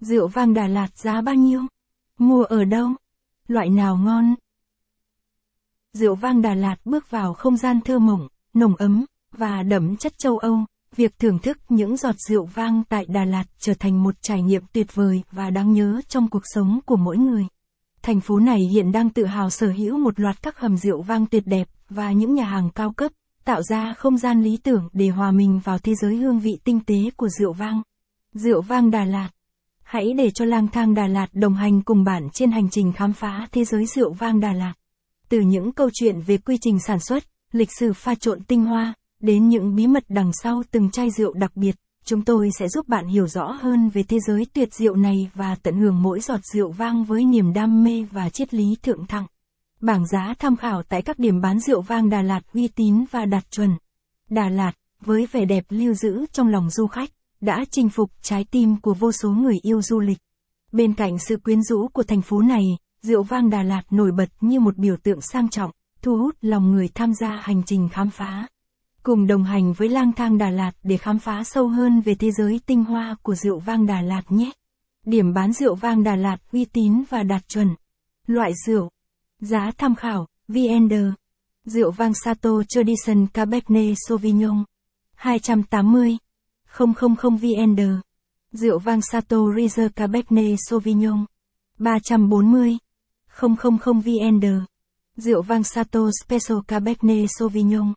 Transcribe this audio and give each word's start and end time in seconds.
Rượu 0.00 0.28
vang 0.28 0.54
Đà 0.54 0.66
Lạt 0.66 0.98
giá 0.98 1.20
bao 1.20 1.34
nhiêu? 1.34 1.62
Mua 2.18 2.42
ở 2.44 2.64
đâu? 2.64 2.88
Loại 3.48 3.70
nào 3.70 3.96
ngon? 3.96 4.34
Rượu 5.92 6.14
vang 6.14 6.42
Đà 6.42 6.54
Lạt 6.54 6.76
bước 6.84 7.10
vào 7.10 7.34
không 7.34 7.56
gian 7.56 7.80
thơ 7.80 7.98
mộng, 7.98 8.28
nồng 8.54 8.76
ấm, 8.76 9.04
và 9.32 9.62
đậm 9.62 9.96
chất 9.96 10.18
châu 10.18 10.38
Âu. 10.38 10.58
Việc 10.96 11.18
thưởng 11.18 11.38
thức 11.38 11.58
những 11.68 11.96
giọt 11.96 12.14
rượu 12.18 12.44
vang 12.44 12.82
tại 12.88 13.06
Đà 13.08 13.24
Lạt 13.24 13.44
trở 13.58 13.74
thành 13.74 14.02
một 14.02 14.14
trải 14.22 14.42
nghiệm 14.42 14.62
tuyệt 14.72 14.94
vời 14.94 15.22
và 15.32 15.50
đáng 15.50 15.72
nhớ 15.72 16.00
trong 16.08 16.30
cuộc 16.30 16.42
sống 16.44 16.80
của 16.86 16.96
mỗi 16.96 17.16
người. 17.16 17.46
Thành 18.02 18.20
phố 18.20 18.38
này 18.38 18.60
hiện 18.72 18.92
đang 18.92 19.10
tự 19.10 19.24
hào 19.24 19.50
sở 19.50 19.68
hữu 19.68 19.98
một 19.98 20.20
loạt 20.20 20.42
các 20.42 20.58
hầm 20.58 20.76
rượu 20.76 21.02
vang 21.02 21.26
tuyệt 21.26 21.42
đẹp 21.46 21.68
và 21.90 22.12
những 22.12 22.34
nhà 22.34 22.44
hàng 22.44 22.70
cao 22.70 22.92
cấp, 22.92 23.12
tạo 23.44 23.62
ra 23.62 23.94
không 23.94 24.18
gian 24.18 24.42
lý 24.42 24.56
tưởng 24.56 24.88
để 24.92 25.08
hòa 25.08 25.30
mình 25.30 25.60
vào 25.64 25.78
thế 25.78 25.94
giới 25.94 26.16
hương 26.16 26.40
vị 26.40 26.58
tinh 26.64 26.80
tế 26.80 27.10
của 27.16 27.28
rượu 27.28 27.52
vang. 27.52 27.82
Rượu 28.32 28.62
vang 28.62 28.90
Đà 28.90 29.04
Lạt 29.04 29.28
Hãy 29.86 30.12
để 30.12 30.30
cho 30.30 30.44
lang 30.44 30.68
thang 30.68 30.94
Đà 30.94 31.06
Lạt 31.06 31.26
đồng 31.32 31.54
hành 31.54 31.82
cùng 31.82 32.04
bạn 32.04 32.28
trên 32.32 32.50
hành 32.50 32.70
trình 32.70 32.92
khám 32.92 33.12
phá 33.12 33.48
thế 33.52 33.64
giới 33.64 33.86
rượu 33.86 34.12
vang 34.12 34.40
Đà 34.40 34.52
Lạt. 34.52 34.74
Từ 35.28 35.40
những 35.40 35.72
câu 35.72 35.90
chuyện 35.92 36.20
về 36.20 36.36
quy 36.38 36.56
trình 36.60 36.78
sản 36.86 37.00
xuất, 37.00 37.24
lịch 37.52 37.68
sử 37.78 37.92
pha 37.92 38.14
trộn 38.14 38.42
tinh 38.42 38.64
hoa, 38.64 38.94
đến 39.20 39.48
những 39.48 39.74
bí 39.74 39.86
mật 39.86 40.04
đằng 40.08 40.30
sau 40.42 40.62
từng 40.70 40.90
chai 40.90 41.10
rượu 41.10 41.32
đặc 41.32 41.56
biệt, 41.56 41.76
chúng 42.04 42.22
tôi 42.22 42.50
sẽ 42.58 42.68
giúp 42.68 42.88
bạn 42.88 43.06
hiểu 43.06 43.26
rõ 43.26 43.52
hơn 43.60 43.88
về 43.88 44.02
thế 44.02 44.18
giới 44.26 44.46
tuyệt 44.52 44.74
diệu 44.74 44.96
này 44.96 45.30
và 45.34 45.54
tận 45.62 45.76
hưởng 45.76 46.02
mỗi 46.02 46.20
giọt 46.20 46.40
rượu 46.52 46.70
vang 46.70 47.04
với 47.04 47.24
niềm 47.24 47.52
đam 47.52 47.84
mê 47.84 48.06
và 48.12 48.30
triết 48.30 48.54
lý 48.54 48.76
thượng 48.82 49.06
thặng. 49.06 49.26
Bảng 49.80 50.06
giá 50.06 50.34
tham 50.38 50.56
khảo 50.56 50.82
tại 50.82 51.02
các 51.02 51.18
điểm 51.18 51.40
bán 51.40 51.60
rượu 51.60 51.80
vang 51.80 52.10
Đà 52.10 52.22
Lạt 52.22 52.40
uy 52.54 52.68
tín 52.68 53.04
và 53.10 53.24
đạt 53.24 53.50
chuẩn. 53.50 53.70
Đà 54.30 54.48
Lạt, 54.48 54.72
với 55.00 55.26
vẻ 55.32 55.44
đẹp 55.44 55.64
lưu 55.68 55.94
giữ 55.94 56.26
trong 56.32 56.48
lòng 56.48 56.70
du 56.70 56.86
khách, 56.86 57.10
đã 57.40 57.64
chinh 57.70 57.88
phục 57.88 58.10
trái 58.22 58.44
tim 58.50 58.76
của 58.80 58.94
vô 58.94 59.12
số 59.12 59.30
người 59.30 59.56
yêu 59.62 59.82
du 59.82 60.00
lịch. 60.00 60.18
Bên 60.72 60.94
cạnh 60.94 61.18
sự 61.18 61.36
quyến 61.36 61.62
rũ 61.62 61.88
của 61.88 62.02
thành 62.02 62.22
phố 62.22 62.42
này, 62.42 62.64
rượu 63.02 63.22
vang 63.22 63.50
Đà 63.50 63.62
Lạt 63.62 63.82
nổi 63.90 64.12
bật 64.12 64.28
như 64.40 64.60
một 64.60 64.76
biểu 64.76 64.96
tượng 64.96 65.20
sang 65.20 65.48
trọng, 65.48 65.70
thu 66.02 66.16
hút 66.16 66.36
lòng 66.40 66.70
người 66.70 66.88
tham 66.94 67.14
gia 67.14 67.28
hành 67.28 67.62
trình 67.66 67.88
khám 67.88 68.10
phá. 68.10 68.46
Cùng 69.02 69.26
đồng 69.26 69.44
hành 69.44 69.72
với 69.72 69.88
lang 69.88 70.12
thang 70.12 70.38
Đà 70.38 70.50
Lạt 70.50 70.72
để 70.82 70.96
khám 70.96 71.18
phá 71.18 71.44
sâu 71.44 71.68
hơn 71.68 72.00
về 72.00 72.14
thế 72.14 72.30
giới 72.30 72.60
tinh 72.66 72.84
hoa 72.84 73.16
của 73.22 73.34
rượu 73.34 73.58
vang 73.58 73.86
Đà 73.86 74.00
Lạt 74.02 74.22
nhé. 74.28 74.50
Điểm 75.04 75.32
bán 75.32 75.52
rượu 75.52 75.74
vang 75.74 76.02
Đà 76.02 76.16
Lạt 76.16 76.36
uy 76.52 76.64
tín 76.64 77.02
và 77.10 77.22
đạt 77.22 77.48
chuẩn. 77.48 77.68
Loại 78.26 78.52
rượu. 78.66 78.90
Giá 79.40 79.70
tham 79.78 79.94
khảo, 79.94 80.26
VND. 80.48 80.94
Rượu 81.64 81.90
vang 81.90 82.12
Sato 82.14 82.50
Tradition 82.68 83.26
Cabernet 83.26 83.96
Sauvignon. 84.08 84.64
280. 85.14 86.16
000 86.78 87.36
VND. 87.40 87.80
Rượu 88.52 88.78
vang 88.78 89.00
Sato 89.02 89.36
Rizer 89.56 89.88
Cabernet 89.96 90.56
Sauvignon. 90.68 91.24
340. 91.78 92.78
000 93.40 94.00
VND. 94.04 94.44
Rượu 95.16 95.42
vang 95.42 95.64
Sato 95.64 96.10
Special 96.24 96.58
Cabernet 96.68 97.26
Sauvignon. 97.38 97.94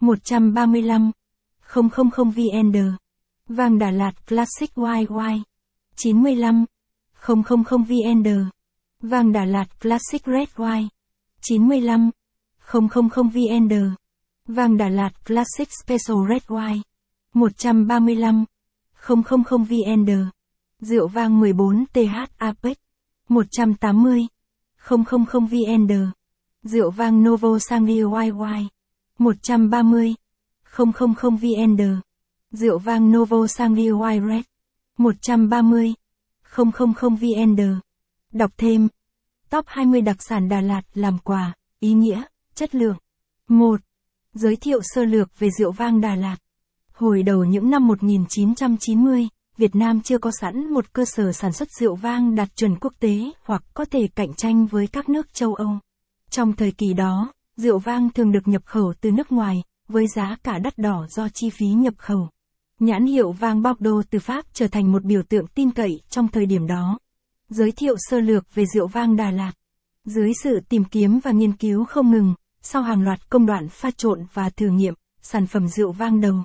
135. 0.00 1.12
000 1.74 2.30
VND. 2.34 2.76
Vang 3.48 3.78
Đà 3.78 3.90
Lạt 3.90 4.26
Classic 4.26 4.70
White 4.74 5.06
White. 5.06 5.42
95. 5.96 6.64
000 7.26 7.84
VND. 7.88 8.28
Vang 9.02 9.32
Đà 9.32 9.44
Lạt 9.44 9.80
Classic 9.80 10.26
Red 10.26 10.48
White. 10.56 10.88
95. 11.40 12.10
000 12.72 13.30
VND. 13.32 13.74
Vang 14.46 14.76
Đà 14.76 14.88
Lạt 14.88 15.24
Classic 15.24 15.68
Special 15.84 16.16
Red 16.28 16.42
White. 16.48 16.91
135. 17.34 18.44
000 19.50 19.64
VND. 19.64 20.10
Rượu 20.80 21.08
vang 21.08 21.40
14 21.40 21.84
TH 21.92 22.16
APEC 22.36 22.78
180. 23.28 24.26
000 24.90 25.46
VND. 25.46 25.92
Rượu 26.62 26.90
vang 26.90 27.22
Novo 27.22 27.58
Sangria 27.58 28.04
YY. 28.04 28.68
130. 29.18 30.14
000 30.76 31.36
VND. 31.36 31.82
Rượu 32.50 32.78
vang 32.78 33.12
Novo 33.12 33.46
Sangria 33.46 33.92
Y 34.10 34.20
Red. 34.20 34.44
130. 34.98 35.94
000 36.56 37.16
VND. 37.16 37.60
Đọc 38.32 38.50
thêm. 38.56 38.88
Top 39.50 39.64
20 39.68 40.00
đặc 40.00 40.16
sản 40.22 40.48
Đà 40.48 40.60
Lạt 40.60 40.82
làm 40.94 41.18
quà, 41.18 41.54
ý 41.80 41.92
nghĩa, 41.92 42.22
chất 42.54 42.74
lượng. 42.74 42.96
1. 43.48 43.80
Giới 44.32 44.56
thiệu 44.56 44.80
sơ 44.82 45.04
lược 45.04 45.38
về 45.38 45.48
rượu 45.58 45.72
vang 45.72 46.00
Đà 46.00 46.14
Lạt. 46.14 46.36
Hồi 46.94 47.22
đầu 47.22 47.44
những 47.44 47.70
năm 47.70 47.86
1990, 47.86 49.28
Việt 49.58 49.74
Nam 49.74 50.00
chưa 50.00 50.18
có 50.18 50.30
sẵn 50.40 50.72
một 50.72 50.92
cơ 50.92 51.04
sở 51.04 51.32
sản 51.32 51.52
xuất 51.52 51.68
rượu 51.80 51.94
vang 51.94 52.34
đạt 52.34 52.56
chuẩn 52.56 52.76
quốc 52.80 52.92
tế 53.00 53.30
hoặc 53.44 53.62
có 53.74 53.84
thể 53.84 54.08
cạnh 54.14 54.34
tranh 54.34 54.66
với 54.66 54.86
các 54.86 55.08
nước 55.08 55.34
châu 55.34 55.54
Âu. 55.54 55.78
Trong 56.30 56.52
thời 56.52 56.72
kỳ 56.72 56.94
đó, 56.94 57.32
rượu 57.56 57.78
vang 57.78 58.10
thường 58.10 58.32
được 58.32 58.48
nhập 58.48 58.62
khẩu 58.64 58.94
từ 59.00 59.10
nước 59.10 59.32
ngoài, 59.32 59.62
với 59.88 60.06
giá 60.14 60.36
cả 60.44 60.58
đắt 60.58 60.78
đỏ 60.78 61.06
do 61.10 61.28
chi 61.34 61.50
phí 61.50 61.66
nhập 61.66 61.94
khẩu. 61.96 62.28
Nhãn 62.78 63.06
hiệu 63.06 63.32
vang 63.32 63.62
Bordeaux 63.62 64.10
từ 64.10 64.18
Pháp 64.18 64.44
trở 64.52 64.68
thành 64.68 64.92
một 64.92 65.04
biểu 65.04 65.22
tượng 65.22 65.46
tin 65.46 65.70
cậy 65.70 66.00
trong 66.10 66.28
thời 66.28 66.46
điểm 66.46 66.66
đó. 66.66 66.98
Giới 67.48 67.72
thiệu 67.72 67.94
sơ 67.98 68.20
lược 68.20 68.54
về 68.54 68.64
rượu 68.74 68.86
vang 68.86 69.16
Đà 69.16 69.30
Lạt. 69.30 69.52
Dưới 70.04 70.32
sự 70.42 70.60
tìm 70.68 70.84
kiếm 70.84 71.20
và 71.24 71.30
nghiên 71.30 71.52
cứu 71.52 71.84
không 71.84 72.10
ngừng, 72.10 72.34
sau 72.62 72.82
hàng 72.82 73.02
loạt 73.02 73.30
công 73.30 73.46
đoạn 73.46 73.68
pha 73.68 73.90
trộn 73.90 74.26
và 74.32 74.50
thử 74.50 74.66
nghiệm, 74.66 74.94
sản 75.22 75.46
phẩm 75.46 75.68
rượu 75.68 75.92
vang 75.92 76.20
đầu 76.20 76.42